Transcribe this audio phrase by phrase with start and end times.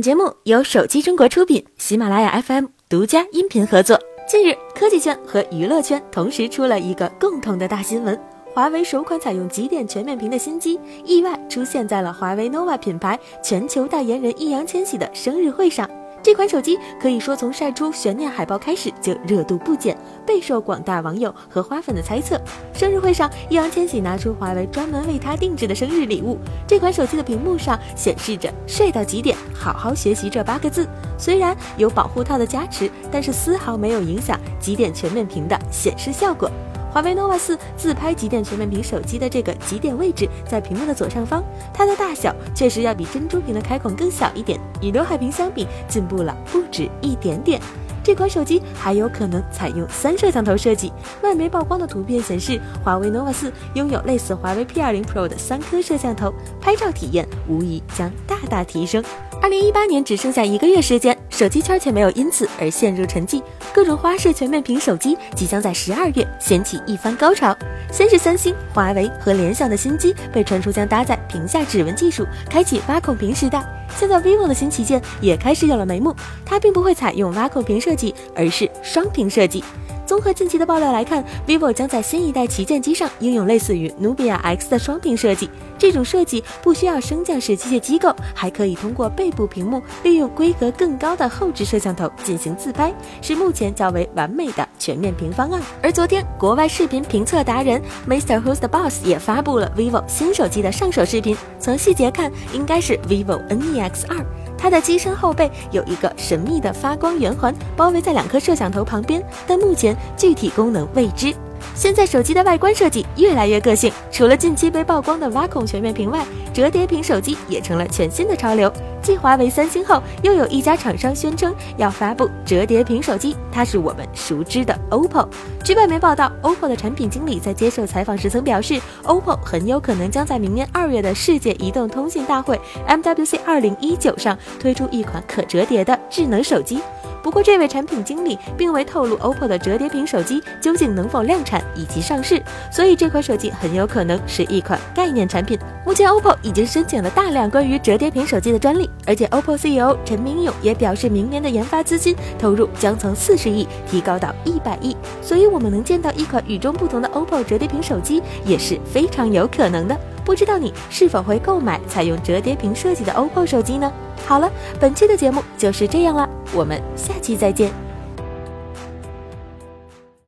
[0.00, 4.00] 节目由手机中国出品，喜马拉雅 FM 独家音频合作。
[4.26, 8.18] 近日，科技圈和娱乐圈同时出了一个共同的大新闻：
[8.54, 15.86] 华为首款采用极点全面屏的新机意外出现在了华为 nova 品牌全球代言人易烊千玺的生日会上。
[16.22, 19.96] 这款手机可以说从晒出悬念海报开始就热度不减，
[20.26, 22.38] 备受广大网友和花粉的猜测。
[22.74, 30.86] 生日会上，易烊千玺拿出华为专门为他定制的生日礼物，这款手机的屏幕上显示着“帅到极点，好好学习”这八个字。
[31.18, 36.50] 虽然有保护套的加持，但是丝毫没有影响极点全面屏的显示效果。
[36.92, 47.60] 华为 nova 四自拍极点全面屏手机的这个极点位置在屏幕的左上方，它的大小确实要比珍珠屏的开孔更小一点，与刘海屏相比进步了不止一点点。
[48.02, 50.90] 这款手机还有可能采用三摄像头设计。
[51.22, 59.04] 外媒曝光的图片显示，华为 nova 四拥有类似华为 P20 Pro 的三颗摄像头，拍照体验无疑将大大提升。
[59.42, 63.42] 二零一八年只剩下一个月时间，手机圈却没有因此而陷入沉寂。
[63.72, 67.56] 各种花式全面屏手机即将在十二月掀起一番高潮。
[67.90, 73.64] 先是三星、华为和联想的新机被传出将搭载屏下指纹技术，开启挖孔屏时代。
[73.96, 79.64] 现在 vivo 的新旗舰也开始有了眉目，它并不会采用挖孔屏设计，而是双屏设计。
[80.10, 85.48] 综合近期的爆料来看，vivo 将在新一代旗舰机上应用类似于努比亚 X 的双屏设计。
[85.78, 95.62] 这种设计不需要升降式机械机构，还可以通过背部屏幕利用规格更高的后置摄像头进行自拍，是目前较为完美的全面屏方案。
[95.80, 98.42] 而昨天，国外视频评测达人 Mr.
[98.42, 104.24] Who's the Boss 也发布了 vivo 新手机的上手视频，从细节看，应该是 vivo NEX 二。
[104.58, 111.34] 它的机身后背有一个神秘的发光圆环，包围在两颗摄像头旁边，但目前具体功能未知。
[111.74, 118.72] 现在手机的外观设计越来越个性，除了近期被曝光的挖孔全面屏外，折叠屏手机也成了全新的潮流。
[119.02, 125.26] 继华为、三星后，又有一家厂商宣称要发布折叠屏手机，它是我们熟知的 OPPO。
[125.64, 136.80] 据外媒报道，OPPO 的产品经理在接受采访时曾表示，OPPO 很有可能将在明年二月的世界移动通信大会 MWC 二零一九上推出一款可折叠的智能手机。
[137.22, 145.58] 不过，这位产品经理并未透露 OPPO 的折叠屏手机究竟能否量产以及上市，所以这款手机很有可能是一款概念产品。
[145.84, 159.98] 目前，OPPO 已经申请了大量关于折叠屏手机的专利，而且 OPPO CEO 陈明勇也表示，明年的研发资金投入将从四十亿提高到一百亿，所以我们能见到一款与众不同的 OPPO 折叠屏手机也是非常有可能的。
[160.24, 163.90] 不知道你是否会购买采用折叠屏设计的 OPPO 手机呢？
[164.26, 167.89] 好了，本期的节目就是这样了，我们下期再见。